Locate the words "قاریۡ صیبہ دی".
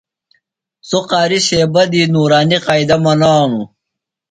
1.11-2.01